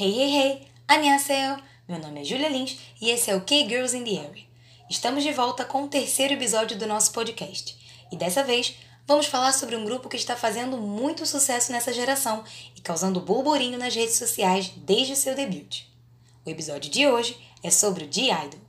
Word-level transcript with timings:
Hey, 0.00 0.12
hey, 0.12 0.30
hey! 0.30 0.62
Annyeonghaseyo! 0.86 1.60
Meu 1.88 1.98
nome 1.98 2.20
é 2.20 2.24
Julia 2.24 2.48
Lins 2.48 2.78
e 3.00 3.10
esse 3.10 3.32
é 3.32 3.34
o 3.34 3.40
K-Girls 3.40 3.96
in 3.96 4.04
the 4.04 4.28
Area. 4.28 4.44
Estamos 4.88 5.24
de 5.24 5.32
volta 5.32 5.64
com 5.64 5.82
o 5.82 5.88
terceiro 5.88 6.34
episódio 6.34 6.78
do 6.78 6.86
nosso 6.86 7.10
podcast. 7.10 7.76
E 8.12 8.16
dessa 8.16 8.44
vez, 8.44 8.76
vamos 9.08 9.26
falar 9.26 9.50
sobre 9.50 9.74
um 9.74 9.84
grupo 9.84 10.08
que 10.08 10.14
está 10.14 10.36
fazendo 10.36 10.76
muito 10.76 11.26
sucesso 11.26 11.72
nessa 11.72 11.92
geração 11.92 12.44
e 12.76 12.80
causando 12.80 13.20
burburinho 13.20 13.76
nas 13.76 13.92
redes 13.92 14.14
sociais 14.14 14.70
desde 14.76 15.14
o 15.14 15.16
seu 15.16 15.34
debut. 15.34 15.80
O 16.46 16.50
episódio 16.50 16.88
de 16.88 17.04
hoje 17.08 17.36
é 17.60 17.68
sobre 17.68 18.04
o 18.04 18.08
G-Idol. 18.08 18.67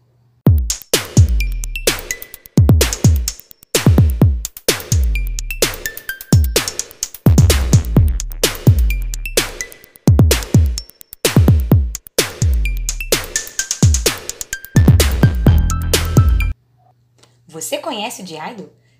Você 17.52 17.80
conhece 17.80 18.22
o 18.22 18.26
de? 18.26 18.38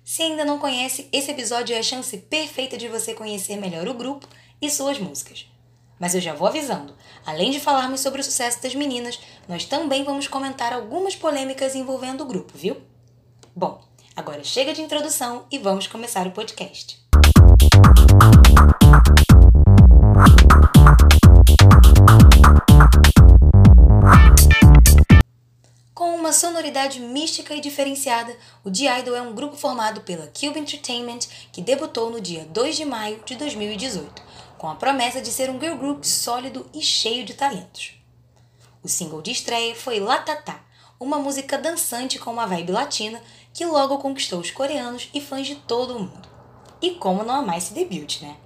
Se 0.04 0.24
ainda 0.24 0.44
não 0.44 0.58
conhece, 0.58 1.08
esse 1.12 1.30
episódio 1.30 1.72
é 1.72 1.78
a 1.78 1.82
chance 1.84 2.18
perfeita 2.18 2.76
de 2.76 2.88
você 2.88 3.14
conhecer 3.14 3.54
melhor 3.54 3.86
o 3.86 3.94
grupo 3.94 4.26
e 4.60 4.68
suas 4.68 4.98
músicas. 4.98 5.46
Mas 6.00 6.16
eu 6.16 6.20
já 6.20 6.34
vou 6.34 6.48
avisando, 6.48 6.96
além 7.24 7.52
de 7.52 7.60
falarmos 7.60 8.00
sobre 8.00 8.20
o 8.20 8.24
sucesso 8.24 8.60
das 8.60 8.74
meninas, 8.74 9.20
nós 9.48 9.66
também 9.66 10.02
vamos 10.02 10.26
comentar 10.26 10.72
algumas 10.72 11.14
polêmicas 11.14 11.76
envolvendo 11.76 12.22
o 12.22 12.26
grupo, 12.26 12.58
viu? 12.58 12.78
Bom, 13.54 13.80
agora 14.16 14.42
chega 14.42 14.74
de 14.74 14.82
introdução 14.82 15.46
e 15.48 15.56
vamos 15.56 15.86
começar 15.86 16.26
o 16.26 16.32
podcast. 16.32 16.98
Uma 26.20 26.34
sonoridade 26.34 27.00
mística 27.00 27.54
e 27.54 27.60
diferenciada, 27.62 28.36
o 28.62 28.68
D-Idol 28.68 29.16
é 29.16 29.22
um 29.22 29.34
grupo 29.34 29.56
formado 29.56 30.02
pela 30.02 30.26
Cube 30.26 30.60
Entertainment 30.60 31.20
que 31.50 31.62
debutou 31.62 32.10
no 32.10 32.20
dia 32.20 32.44
2 32.44 32.76
de 32.76 32.84
maio 32.84 33.22
de 33.24 33.36
2018, 33.36 34.22
com 34.58 34.68
a 34.68 34.74
promessa 34.74 35.22
de 35.22 35.30
ser 35.30 35.48
um 35.48 35.58
girl 35.58 35.76
group 35.76 36.04
sólido 36.04 36.68
e 36.74 36.82
cheio 36.82 37.24
de 37.24 37.32
talentos. 37.32 37.94
O 38.82 38.88
single 38.88 39.22
de 39.22 39.30
estreia 39.30 39.74
foi 39.74 39.98
Latatá, 39.98 40.60
uma 41.00 41.18
música 41.18 41.56
dançante 41.56 42.18
com 42.18 42.30
uma 42.30 42.46
vibe 42.46 42.72
latina 42.72 43.20
que 43.54 43.64
logo 43.64 43.96
conquistou 43.96 44.40
os 44.40 44.50
coreanos 44.50 45.08
e 45.14 45.22
fãs 45.22 45.46
de 45.46 45.54
todo 45.54 45.96
o 45.96 46.00
mundo. 46.00 46.28
E 46.82 46.90
como 46.92 47.24
não 47.24 47.36
amar 47.36 47.56
esse 47.56 47.72
debut, 47.72 48.20
né? 48.20 48.36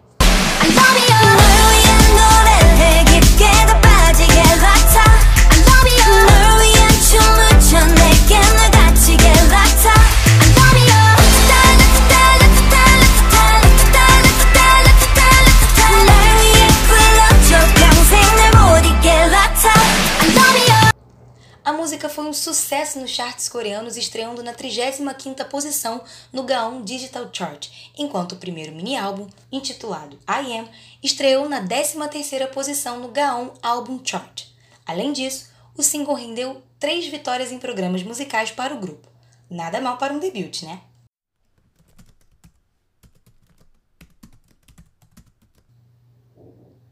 Foi 22.14 22.26
um 22.26 22.32
sucesso 22.32 23.00
nos 23.00 23.10
charts 23.10 23.48
coreanos, 23.48 23.96
estreando 23.96 24.40
na 24.40 24.54
35ª 24.54 25.44
posição 25.48 26.00
no 26.32 26.44
Gaon 26.44 26.82
Digital 26.84 27.28
Chart, 27.32 27.68
enquanto 27.98 28.32
o 28.32 28.36
primeiro 28.36 28.72
mini-álbum, 28.72 29.28
intitulado 29.50 30.16
I 30.28 30.58
Am, 30.58 30.68
estreou 31.02 31.48
na 31.48 31.66
13ª 31.66 32.46
posição 32.50 33.00
no 33.00 33.08
Gaon 33.08 33.50
Album 33.60 34.00
Chart. 34.04 34.46
Além 34.86 35.12
disso, 35.12 35.50
o 35.76 35.82
single 35.82 36.14
rendeu 36.14 36.62
três 36.78 37.04
vitórias 37.08 37.50
em 37.50 37.58
programas 37.58 38.04
musicais 38.04 38.52
para 38.52 38.72
o 38.72 38.78
grupo. 38.78 39.08
Nada 39.50 39.80
mal 39.80 39.98
para 39.98 40.14
um 40.14 40.20
debut, 40.20 40.62
né? 40.62 40.80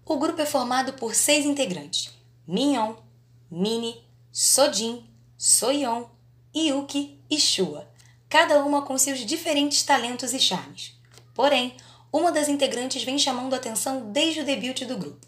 O 0.05 0.17
grupo 0.19 0.41
é 0.43 0.47
formado 0.47 0.95
por 0.95 1.15
seis 1.15 1.47
integrantes: 1.47 2.11
Minhyun, 2.45 2.97
Mini, 3.49 4.05
Sojin, 4.33 5.12
Soyeon, 5.45 6.05
Yuki 6.55 7.19
e 7.29 7.37
Shua, 7.37 7.89
cada 8.29 8.65
uma 8.65 8.83
com 8.83 8.97
seus 8.97 9.27
diferentes 9.27 9.83
talentos 9.83 10.33
e 10.33 10.39
charmes. 10.39 10.93
Porém, 11.35 11.75
uma 12.13 12.31
das 12.31 12.49
integrantes 12.49 13.03
vem 13.03 13.19
chamando 13.19 13.53
atenção 13.53 14.13
desde 14.13 14.39
o 14.39 14.45
debut 14.45 14.85
do 14.85 14.97
grupo. 14.97 15.27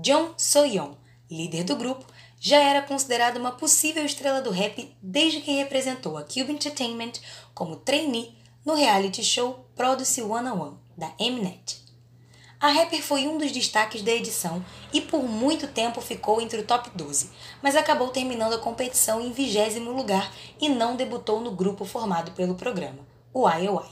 Jung 0.00 0.32
Soyeon, 0.36 0.92
líder 1.28 1.64
do 1.64 1.74
grupo, 1.74 2.06
já 2.38 2.60
era 2.60 2.82
considerada 2.82 3.36
uma 3.40 3.50
possível 3.50 4.06
estrela 4.06 4.40
do 4.40 4.52
rap 4.52 4.94
desde 5.02 5.40
que 5.40 5.50
representou 5.50 6.16
a 6.16 6.22
Cube 6.22 6.52
Entertainment 6.52 7.14
como 7.52 7.74
trainee 7.78 8.38
no 8.64 8.76
reality 8.76 9.24
show 9.24 9.66
Produce 9.74 10.22
101 10.22 10.76
da 10.96 11.12
Mnet. 11.18 11.87
A 12.60 12.68
rapper 12.68 13.00
foi 13.00 13.28
um 13.28 13.38
dos 13.38 13.52
destaques 13.52 14.02
da 14.02 14.10
edição 14.10 14.64
e 14.92 15.00
por 15.00 15.22
muito 15.22 15.68
tempo 15.68 16.00
ficou 16.00 16.40
entre 16.40 16.58
o 16.60 16.64
top 16.64 16.90
12, 16.92 17.30
mas 17.62 17.76
acabou 17.76 18.08
terminando 18.08 18.54
a 18.54 18.58
competição 18.58 19.20
em 19.20 19.30
vigésimo 19.30 19.92
lugar 19.92 20.32
e 20.60 20.68
não 20.68 20.96
debutou 20.96 21.40
no 21.40 21.52
grupo 21.52 21.84
formado 21.84 22.32
pelo 22.32 22.56
programa, 22.56 22.98
o 23.32 23.48
IOI. 23.48 23.86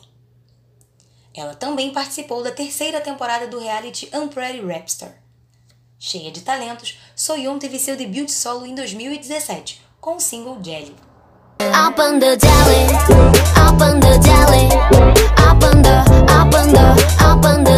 Ela 1.32 1.55
também 1.55 1.93
participou 1.93 2.43
da 2.43 2.50
terceira 2.50 3.00
temporada 3.00 3.47
do 3.47 3.60
reality 3.60 4.10
Unpretty 4.12 4.60
Rapstar. 4.66 5.22
Cheia 5.99 6.32
de 6.32 6.41
talentos, 6.41 6.99
Soyeon 7.15 7.59
teve 7.59 7.78
seu 7.78 7.97
debut 7.97 8.28
solo 8.28 8.66
em 8.66 8.75
2017, 8.75 9.81
com 10.00 10.16
o 10.16 10.21
single 10.21 10.59
Jelly. 10.62 10.97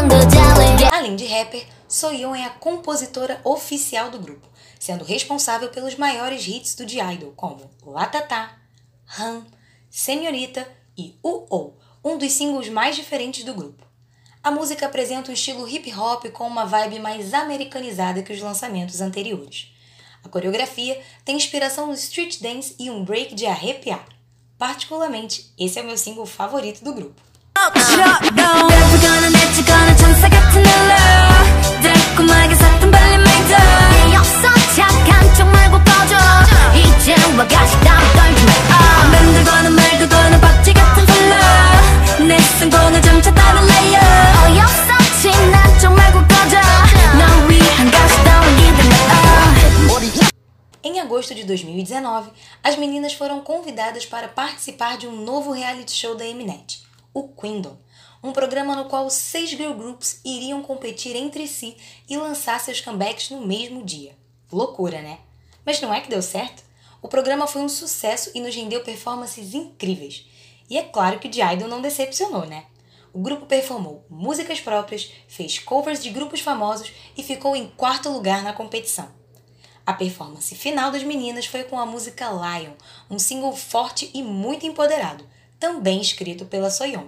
the, 0.08 0.78
the. 0.78 0.90
Além 0.92 1.16
de 1.16 1.26
rapper, 1.26 1.66
Soyeon 1.88 2.36
é 2.36 2.46
a 2.46 2.50
compositora 2.50 3.40
oficial 3.44 4.10
do 4.10 4.20
grupo, 4.20 4.48
sendo 4.80 5.04
responsável 5.04 5.70
pelos 5.70 5.96
maiores 5.96 6.48
hits 6.48 6.76
do 6.76 6.86
D-Idol, 6.86 7.34
como 7.36 7.70
Latata, 7.86 8.50
Han, 9.20 9.44
Senhorita 9.90 10.68
e 10.98 11.18
Uh-Oh, 11.24 11.74
um 12.04 12.18
dos 12.18 12.32
singles 12.32 12.70
mais 12.70 12.96
diferentes 12.96 13.44
do 13.44 13.54
grupo. 13.54 13.84
A 14.44 14.52
música 14.52 14.86
apresenta 14.86 15.32
um 15.32 15.34
estilo 15.34 15.68
hip 15.68 15.94
hop 15.94 16.26
com 16.32 16.46
uma 16.46 16.66
vibe 16.66 17.00
mais 17.00 17.34
americanizada 17.34 18.22
que 18.22 18.34
os 18.34 18.42
lançamentos 18.42 19.00
anteriores. 19.00 19.73
A 20.24 20.30
coreografia 20.30 21.00
tem 21.26 21.36
inspiração 21.36 21.88
no 21.88 21.94
street 21.94 22.40
dance 22.42 22.76
e 22.80 22.90
um 22.90 23.04
break 23.04 23.36
de 23.36 23.46
arrepiar. 23.46 24.06
Particularmente, 24.58 25.52
esse 25.60 25.78
é 25.78 25.82
o 25.82 25.86
meu 25.86 25.98
single 25.98 26.26
favorito 26.26 26.84
do 26.84 26.94
grupo. 26.94 27.22
2019, 52.24 52.32
as 52.64 52.76
meninas 52.78 53.14
foram 53.14 53.42
convidadas 53.42 54.06
para 54.06 54.28
participar 54.28 54.98
de 54.98 55.08
um 55.08 55.24
novo 55.24 55.52
reality 55.52 55.92
show 55.92 56.16
da 56.16 56.26
Mnet, 56.26 56.84
o 57.14 57.28
Queendom, 57.28 57.78
um 58.24 58.32
programa 58.32 58.76
no 58.76 58.86
qual 58.86 59.10
seis 59.10 59.50
girl 59.50 59.74
groups 59.74 60.22
iriam 60.24 60.62
competir 60.62 61.16
entre 61.16 61.48
si 61.48 61.76
e 62.10 62.16
lançar 62.16 62.60
seus 62.60 62.80
comebacks 62.80 63.30
no 63.30 63.46
mesmo 63.46 63.84
dia. 63.84 64.16
Loucura, 64.52 65.02
né? 65.02 65.20
Mas 65.66 65.82
não 65.82 65.94
é 65.94 66.00
que 66.00 66.10
deu 66.10 66.22
certo? 66.22 66.64
O 67.02 67.08
programa 67.08 67.48
foi 67.48 67.62
um 67.62 67.70
sucesso 67.70 68.32
e 68.34 68.40
nos 68.40 68.56
rendeu 68.56 68.82
performances 68.82 69.54
incríveis. 69.54 70.26
E 70.70 70.78
é 70.78 70.84
claro 70.84 71.20
que 71.20 71.28
The 71.28 71.54
Idol 71.54 71.68
não 71.68 71.82
decepcionou, 71.82 72.46
né? 72.46 72.66
O 73.12 73.20
grupo 73.20 73.46
performou 73.46 74.06
músicas 74.10 74.60
próprias, 74.60 75.12
fez 75.28 75.60
covers 75.60 76.02
de 76.02 76.10
grupos 76.10 76.40
famosos 76.40 76.92
e 77.16 77.22
ficou 77.22 77.56
em 77.56 77.68
quarto 77.68 78.10
lugar 78.10 78.42
na 78.42 78.54
competição. 78.54 79.23
A 79.86 79.92
performance 79.92 80.56
final 80.56 80.92
das 80.92 81.04
meninas 81.04 81.46
foi 81.46 81.64
com 81.66 81.78
a 81.78 81.86
música 81.86 82.30
Lion, 82.30 82.72
um 83.10 83.20
single 83.20 83.54
forte 83.54 84.10
e 84.14 84.24
muito 84.24 84.66
empoderado, 84.66 85.26
também 85.60 86.00
escrito 86.00 86.46
pela 86.46 86.70
Soyeon. 86.70 87.08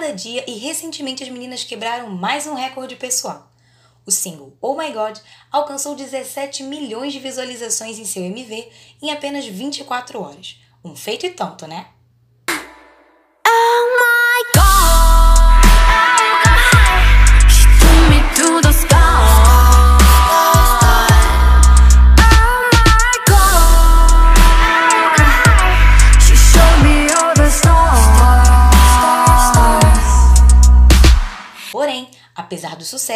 Cada 0.00 0.14
dia 0.14 0.42
e 0.48 0.54
recentemente 0.54 1.22
as 1.22 1.28
meninas 1.28 1.62
quebraram 1.62 2.08
mais 2.08 2.46
um 2.46 2.54
recorde 2.54 2.96
pessoal. 2.96 3.52
O 4.06 4.10
single 4.10 4.56
Oh 4.58 4.74
My 4.74 4.90
God 4.90 5.18
alcançou 5.52 5.94
17 5.94 6.62
milhões 6.62 7.12
de 7.12 7.18
visualizações 7.18 7.98
em 7.98 8.06
seu 8.06 8.24
MV 8.24 8.66
em 9.02 9.10
apenas 9.12 9.44
24 9.44 10.22
horas. 10.22 10.58
Um 10.82 10.96
feito 10.96 11.26
e 11.26 11.30
tanto, 11.30 11.66
né? 11.66 11.88
Porém, 12.46 13.89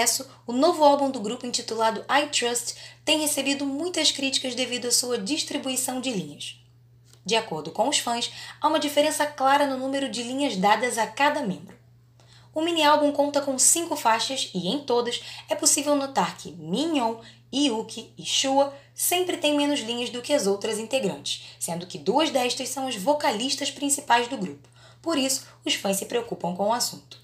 sucesso, 0.06 0.28
o 0.46 0.52
novo 0.52 0.84
álbum 0.84 1.10
do 1.10 1.20
grupo 1.20 1.46
intitulado 1.46 2.04
I 2.08 2.28
Trust 2.28 2.74
tem 3.04 3.20
recebido 3.20 3.64
muitas 3.64 4.10
críticas 4.10 4.54
devido 4.54 4.86
à 4.86 4.92
sua 4.92 5.18
distribuição 5.18 6.00
de 6.00 6.10
linhas. 6.10 6.60
De 7.24 7.34
acordo 7.34 7.70
com 7.70 7.88
os 7.88 7.98
fãs, 7.98 8.30
há 8.60 8.68
uma 8.68 8.78
diferença 8.78 9.26
clara 9.26 9.66
no 9.66 9.78
número 9.78 10.10
de 10.10 10.22
linhas 10.22 10.56
dadas 10.56 10.98
a 10.98 11.06
cada 11.06 11.40
membro. 11.40 11.74
O 12.54 12.60
mini-álbum 12.60 13.10
conta 13.12 13.40
com 13.40 13.58
cinco 13.58 13.96
faixas 13.96 14.50
e, 14.54 14.68
em 14.68 14.80
todas, 14.80 15.20
é 15.48 15.54
possível 15.54 15.96
notar 15.96 16.36
que 16.36 16.52
Minhyun, 16.52 17.16
Yuki 17.52 18.12
e 18.16 18.24
Shua 18.24 18.72
sempre 18.94 19.38
têm 19.38 19.56
menos 19.56 19.80
linhas 19.80 20.10
do 20.10 20.22
que 20.22 20.32
as 20.32 20.46
outras 20.46 20.78
integrantes, 20.78 21.44
sendo 21.58 21.86
que 21.86 21.98
duas 21.98 22.30
destas 22.30 22.68
são 22.68 22.86
as 22.86 22.94
vocalistas 22.94 23.70
principais 23.70 24.28
do 24.28 24.36
grupo. 24.36 24.68
Por 25.02 25.18
isso, 25.18 25.46
os 25.64 25.74
fãs 25.74 25.96
se 25.96 26.06
preocupam 26.06 26.54
com 26.54 26.68
o 26.68 26.72
assunto. 26.72 27.23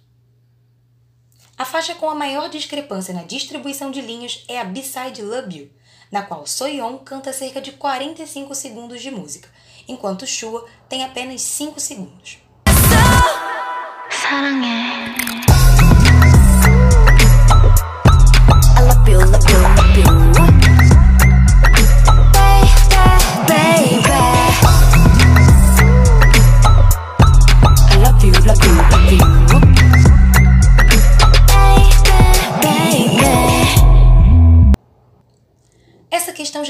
A 1.61 1.65
faixa 1.67 1.95
com 1.95 2.09
a 2.09 2.15
maior 2.15 2.49
discrepância 2.49 3.13
na 3.13 3.23
distribuição 3.23 3.91
de 3.91 4.01
linhas 4.01 4.43
é 4.49 4.59
a 4.59 4.65
B-side 4.65 5.21
Love 5.21 5.59
You, 5.59 5.71
na 6.11 6.23
qual 6.23 6.47
Soyeon 6.47 6.97
canta 6.97 7.35
cerca 7.35 7.61
de 7.61 7.73
45 7.73 8.55
segundos 8.55 9.03
de 9.03 9.11
música, 9.11 9.47
enquanto 9.87 10.27
Shua 10.27 10.65
tem 10.89 11.05
apenas 11.05 11.43
5 11.43 11.79
segundos. 11.79 12.39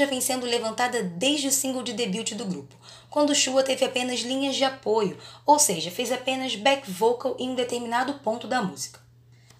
Já 0.01 0.07
vem 0.07 0.19
sendo 0.19 0.47
levantada 0.47 1.03
desde 1.03 1.47
o 1.47 1.51
single 1.51 1.83
de 1.83 1.93
debut 1.93 2.33
do 2.33 2.45
grupo, 2.45 2.75
quando 3.07 3.35
Shua 3.35 3.61
teve 3.61 3.85
apenas 3.85 4.21
linhas 4.21 4.55
de 4.55 4.63
apoio, 4.63 5.15
ou 5.45 5.59
seja, 5.59 5.91
fez 5.91 6.11
apenas 6.11 6.55
back 6.55 6.89
vocal 6.89 7.35
em 7.37 7.51
um 7.51 7.55
determinado 7.55 8.15
ponto 8.15 8.47
da 8.47 8.63
música. 8.63 8.99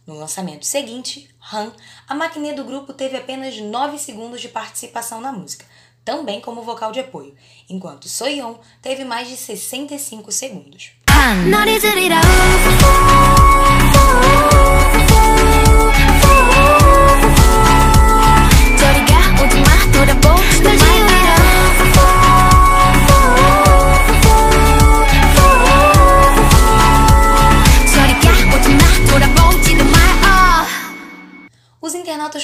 No 0.05 0.17
lançamento 0.17 0.65
seguinte, 0.65 1.29
Han, 1.53 1.71
a 2.07 2.15
maquininha 2.15 2.55
do 2.55 2.63
grupo 2.63 2.91
teve 2.91 3.17
apenas 3.17 3.57
9 3.57 3.99
segundos 3.99 4.41
de 4.41 4.49
participação 4.49 5.21
na 5.21 5.31
música, 5.31 5.65
também 6.03 6.41
como 6.41 6.63
vocal 6.63 6.91
de 6.91 6.99
apoio, 6.99 7.35
enquanto 7.69 8.09
Soyeon 8.09 8.55
teve 8.81 9.05
mais 9.05 9.27
de 9.27 9.37
65 9.37 10.31
segundos. 10.31 10.93
Os 12.25 13.00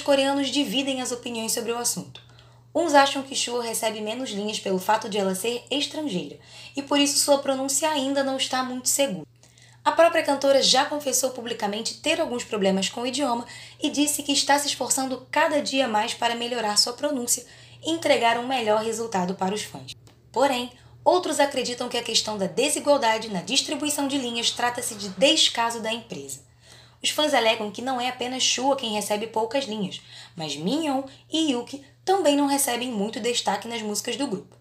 coreanos 0.07 0.47
dividem 0.47 1.01
as 1.01 1.11
opiniões 1.11 1.51
sobre 1.51 1.73
o 1.73 1.77
assunto. 1.77 2.21
Uns 2.73 2.93
acham 2.93 3.23
que 3.23 3.35
Shua 3.35 3.61
recebe 3.61 3.99
menos 3.99 4.29
linhas 4.29 4.57
pelo 4.57 4.79
fato 4.79 5.09
de 5.09 5.17
ela 5.17 5.35
ser 5.35 5.65
estrangeira, 5.69 6.39
e 6.77 6.81
por 6.81 6.97
isso 6.97 7.19
sua 7.19 7.39
pronúncia 7.39 7.89
ainda 7.89 8.23
não 8.23 8.37
está 8.37 8.63
muito 8.63 8.87
segura. 8.87 9.27
A 9.83 9.91
própria 9.91 10.23
cantora 10.23 10.61
já 10.63 10.85
confessou 10.85 11.31
publicamente 11.31 11.95
ter 11.95 12.21
alguns 12.21 12.45
problemas 12.45 12.87
com 12.87 13.01
o 13.01 13.05
idioma 13.05 13.45
e 13.83 13.89
disse 13.89 14.23
que 14.23 14.31
está 14.31 14.57
se 14.57 14.67
esforçando 14.67 15.27
cada 15.29 15.61
dia 15.61 15.89
mais 15.89 16.13
para 16.13 16.35
melhorar 16.35 16.77
sua 16.77 16.93
pronúncia 16.93 17.45
e 17.85 17.91
entregar 17.91 18.39
um 18.39 18.47
melhor 18.47 18.81
resultado 18.81 19.35
para 19.35 19.53
os 19.53 19.63
fãs. 19.63 19.93
Porém, 20.31 20.71
outros 21.03 21.37
acreditam 21.37 21.89
que 21.89 21.97
a 21.97 22.03
questão 22.03 22.37
da 22.37 22.47
desigualdade 22.47 23.27
na 23.27 23.41
distribuição 23.41 24.07
de 24.07 24.17
linhas 24.17 24.51
trata-se 24.51 24.95
de 24.95 25.09
descaso 25.09 25.81
da 25.81 25.91
empresa. 25.91 26.46
Os 27.01 27.09
fãs 27.09 27.33
alegam 27.33 27.71
que 27.71 27.81
não 27.81 28.01
é 28.01 28.09
apenas 28.09 28.43
Shua 28.43 28.75
quem 28.75 28.93
recebe 28.93 29.27
poucas 29.27 29.65
linhas, 29.65 30.01
mas 30.35 30.55
Minhyun 30.55 31.03
e 31.31 31.51
Yuki 31.51 31.83
também 32.03 32.35
não 32.35 32.47
recebem 32.47 32.91
muito 32.91 33.19
destaque 33.19 33.67
nas 33.67 33.81
músicas 33.81 34.15
do 34.15 34.27
grupo. 34.27 34.55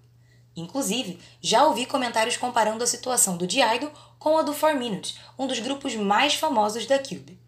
Inclusive, 0.56 1.18
já 1.40 1.66
ouvi 1.66 1.84
comentários 1.84 2.36
comparando 2.36 2.82
a 2.82 2.86
situação 2.86 3.36
do 3.36 3.46
D-Idol 3.46 3.90
com 4.18 4.38
a 4.38 4.42
do 4.42 4.54
4 4.54 4.78
Minutes, 4.78 5.18
um 5.38 5.46
dos 5.46 5.58
grupos 5.58 5.94
mais 5.94 6.34
famosos 6.34 6.86
da 6.86 6.98
Cube. 6.98 7.38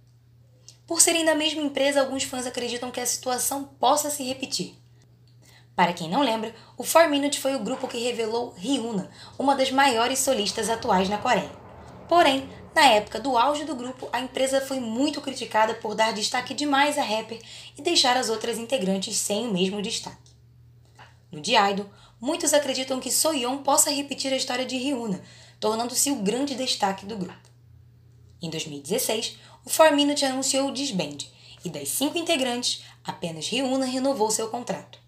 Por 0.87 1.01
serem 1.01 1.25
da 1.25 1.35
mesma 1.35 1.63
empresa, 1.63 2.01
alguns 2.01 2.25
fãs 2.25 2.47
acreditam 2.47 2.91
que 2.91 3.01
a 3.01 3.07
situação 3.07 3.65
possa 3.65 4.11
se 4.11 4.23
repetir. 4.23 4.75
Para 5.75 5.93
quem 5.93 6.09
não 6.09 6.23
lembra, 6.23 6.55
o 6.77 6.85
4 6.85 7.11
Minutes 7.11 7.39
foi 7.39 7.55
o 7.55 7.61
grupo 7.61 7.89
que 7.89 7.99
revelou 7.99 8.55
Ryuna, 8.57 9.11
uma 9.39 9.55
das 9.55 9.71
maiores 9.71 10.19
solistas 10.19 10.69
atuais 10.69 11.09
na 11.09 11.19
Coreia. 11.19 11.51
Porém, 12.09 12.49
na 12.75 12.87
época 12.87 13.21
do 13.21 13.37
auge 13.37 13.65
do 13.65 13.75
grupo, 13.75 14.09
a 14.13 14.21
empresa 14.21 14.61
foi 14.61 14.81
muito 14.81 15.21
criticada 15.21 15.75
por 15.75 15.95
dar 15.95 16.13
destaque 16.13 16.55
demais 16.55 16.97
a 16.97 17.03
rapper 17.03 17.41
e 17.77 17.83
deixar 17.83 18.17
as 18.17 18.29
outras 18.29 18.59
integrantes 18.59 19.17
sem 19.17 19.47
o 19.47 19.53
mesmo 19.53 19.83
destaque. 19.83 20.33
No 21.31 21.41
D-Idol, 21.41 21.87
muitos 22.21 22.55
acreditam 22.55 23.01
que 23.01 23.11
Soyeon 23.11 23.59
possa 23.59 23.91
repetir 23.91 24.33
a 24.33 24.37
história 24.37 24.65
de 24.65 24.77
Ryuna, 24.77 25.23
tornando-se 25.61 26.11
o 26.11 26.17
grande 26.17 26.55
destaque 26.55 27.05
do 27.05 27.17
grupo. 27.17 27.49
Em 28.41 28.49
2016, 28.49 29.37
o 29.65 29.71
4 29.71 29.97
Minute 29.97 30.25
anunciou 30.25 30.69
o 30.69 30.73
disband, 30.73 31.19
e 31.65 31.69
das 31.69 31.89
cinco 31.89 32.17
integrantes, 32.17 32.83
apenas 33.05 33.49
Ryuna 33.49 33.87
renovou 33.87 34.31
seu 34.31 34.49
contrato. 34.49 35.01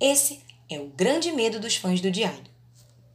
Esse 0.00 0.40
é 0.68 0.78
o 0.78 0.88
grande 0.88 1.32
medo 1.32 1.60
dos 1.60 1.76
fãs 1.76 2.00
do 2.00 2.10
Diaido. 2.10 2.50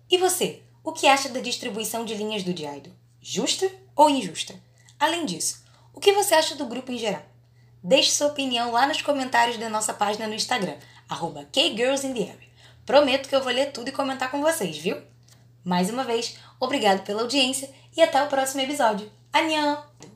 E 0.10 0.18
você, 0.18 0.62
o 0.84 0.92
que 0.92 1.08
acha 1.08 1.30
da 1.30 1.40
distribuição 1.40 2.06
de 2.06 2.14
linhas 2.14 2.44
do 2.44 2.54
Diaido? 2.54 3.03
Justa 3.26 3.72
ou 3.96 4.10
injusta? 4.10 4.54
Além 5.00 5.26
disso, 5.26 5.64
o 5.94 6.00
que 6.02 6.12
você 6.12 6.36
acha 6.36 6.56
do 6.56 6.66
grupo 6.66 6.92
em 6.92 6.98
geral? 6.98 7.24
Deixe 7.82 8.12
sua 8.12 8.28
opinião 8.28 8.70
lá 8.70 8.86
nos 8.86 9.02
comentários 9.02 9.58
da 9.58 9.70
nossa 9.70 9.94
página 9.94 10.28
no 10.28 10.34
Instagram, 10.34 10.76
arroba 11.08 11.46
KGirlsInTheArea. 11.46 12.50
Prometo 12.86 13.30
que 13.30 13.36
eu 13.36 13.42
vou 13.42 13.54
ler 13.54 13.72
tudo 13.72 13.88
e 13.88 13.94
comentar 13.94 14.30
com 14.30 14.42
vocês, 14.42 14.78
viu? 14.78 15.02
Mais 15.64 15.90
uma 15.90 16.04
vez, 16.04 16.38
obrigado 16.60 17.06
pela 17.06 17.22
audiência 17.22 17.74
e 17.96 18.02
até 18.02 18.22
o 18.22 18.28
próximo 18.28 18.62
episódio. 18.62 19.10
Annyeong! 19.32 20.13